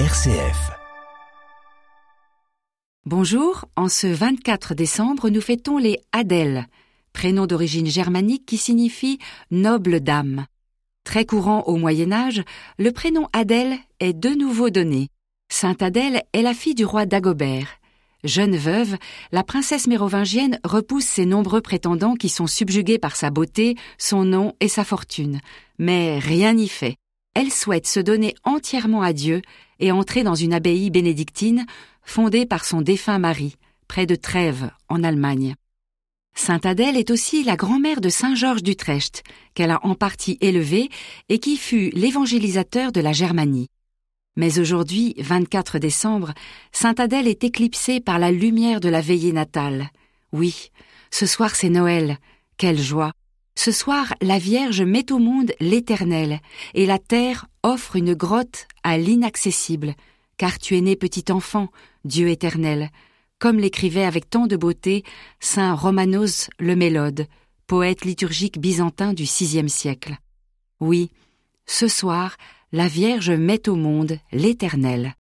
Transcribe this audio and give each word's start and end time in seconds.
RCF. 0.00 0.72
Bonjour, 3.06 3.66
en 3.76 3.88
ce 3.88 4.08
24 4.08 4.74
décembre, 4.74 5.30
nous 5.30 5.40
fêtons 5.40 5.78
les 5.78 6.00
Adèles, 6.10 6.66
prénom 7.12 7.46
d'origine 7.46 7.86
germanique 7.86 8.44
qui 8.44 8.56
signifie 8.56 9.20
noble 9.52 10.00
dame. 10.00 10.46
Très 11.04 11.24
courant 11.24 11.62
au 11.68 11.76
Moyen 11.76 12.10
Âge, 12.10 12.42
le 12.76 12.90
prénom 12.90 13.28
Adèle 13.32 13.78
est 14.00 14.14
de 14.14 14.30
nouveau 14.30 14.68
donné. 14.68 15.10
Sainte 15.48 15.80
Adèle 15.80 16.24
est 16.32 16.42
la 16.42 16.54
fille 16.54 16.74
du 16.74 16.84
roi 16.84 17.06
Dagobert. 17.06 17.68
Jeune 18.24 18.56
veuve, 18.56 18.96
la 19.30 19.44
princesse 19.44 19.86
mérovingienne 19.86 20.58
repousse 20.64 21.04
ses 21.04 21.24
nombreux 21.24 21.60
prétendants 21.60 22.16
qui 22.16 22.30
sont 22.30 22.48
subjugués 22.48 22.98
par 22.98 23.14
sa 23.14 23.30
beauté, 23.30 23.76
son 23.98 24.24
nom 24.24 24.54
et 24.58 24.68
sa 24.68 24.82
fortune. 24.82 25.38
Mais 25.78 26.18
rien 26.18 26.54
n'y 26.54 26.68
fait. 26.68 26.96
Elle 27.34 27.50
souhaite 27.50 27.88
se 27.88 27.98
donner 27.98 28.34
entièrement 28.44 29.02
à 29.02 29.12
Dieu 29.12 29.42
et 29.80 29.92
entrer 29.92 30.22
dans 30.22 30.34
une 30.34 30.54
abbaye 30.54 30.90
bénédictine 30.90 31.66
fondée 32.02 32.46
par 32.46 32.64
son 32.64 32.80
défunt 32.80 33.18
mari, 33.18 33.56
près 33.88 34.06
de 34.06 34.14
Trèves, 34.14 34.70
en 34.88 35.02
Allemagne. 35.02 35.54
Sainte 36.36 36.66
Adèle 36.66 36.96
est 36.96 37.10
aussi 37.10 37.44
la 37.44 37.56
grand-mère 37.56 38.00
de 38.00 38.08
Saint 38.08 38.34
Georges 38.34 38.62
d'Utrecht, 38.62 39.22
qu'elle 39.54 39.70
a 39.70 39.80
en 39.84 39.94
partie 39.94 40.36
élevé 40.40 40.88
et 41.28 41.38
qui 41.38 41.56
fut 41.56 41.90
l'évangélisateur 41.94 42.90
de 42.90 43.00
la 43.00 43.12
Germanie. 43.12 43.68
Mais 44.36 44.58
aujourd'hui, 44.58 45.14
24 45.18 45.78
décembre, 45.78 46.34
Sainte 46.72 46.98
Adèle 46.98 47.28
est 47.28 47.44
éclipsée 47.44 48.00
par 48.00 48.18
la 48.18 48.32
lumière 48.32 48.80
de 48.80 48.88
la 48.88 49.00
veillée 49.00 49.32
natale. 49.32 49.90
Oui, 50.32 50.70
ce 51.12 51.26
soir 51.26 51.54
c'est 51.54 51.68
Noël. 51.68 52.18
Quelle 52.56 52.80
joie. 52.80 53.12
Ce 53.54 53.72
soir, 53.72 54.14
la 54.20 54.38
Vierge 54.38 54.82
met 54.82 55.12
au 55.12 55.18
monde 55.18 55.52
l'Éternel, 55.60 56.40
et 56.74 56.86
la 56.86 56.98
terre 56.98 57.46
offre 57.62 57.96
une 57.96 58.14
grotte 58.14 58.66
à 58.82 58.98
l'inaccessible, 58.98 59.94
car 60.36 60.58
tu 60.58 60.76
es 60.76 60.80
né 60.80 60.96
petit 60.96 61.30
enfant, 61.30 61.68
Dieu 62.04 62.28
éternel, 62.28 62.90
comme 63.38 63.58
l'écrivait 63.58 64.04
avec 64.04 64.28
tant 64.28 64.46
de 64.46 64.56
beauté 64.56 65.04
saint 65.40 65.74
Romanos 65.74 66.50
le 66.58 66.76
Mélode, 66.76 67.26
poète 67.66 68.04
liturgique 68.04 68.58
byzantin 68.58 69.12
du 69.12 69.24
VIe 69.24 69.68
siècle. 69.68 70.18
Oui, 70.80 71.10
ce 71.66 71.88
soir, 71.88 72.36
la 72.72 72.88
Vierge 72.88 73.30
met 73.30 73.68
au 73.68 73.76
monde 73.76 74.18
l'Éternel. 74.32 75.14